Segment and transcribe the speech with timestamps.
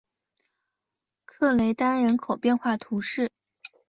[1.27, 3.31] 克雷丹人口变化图示